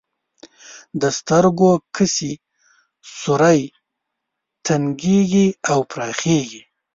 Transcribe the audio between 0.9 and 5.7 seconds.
د سترګو کسي سوری تنګیږي